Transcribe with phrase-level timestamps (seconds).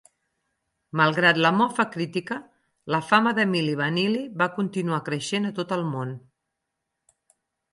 [1.01, 2.37] Malgrat la mofa crítica,
[2.95, 6.17] la fama de Milli Vanilli va continuar creixent a tot el món.